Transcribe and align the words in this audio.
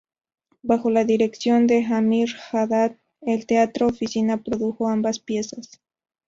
Bajo 0.63 0.89
la 0.89 1.03
dirección 1.03 1.67
de 1.67 1.85
Amir 1.85 2.29
Haddad, 2.51 2.95
el 3.21 3.45
Teatro 3.45 3.85
Oficina 3.85 4.41
produjo 4.41 4.89
ambas 4.89 5.19
piezas. 5.19 5.79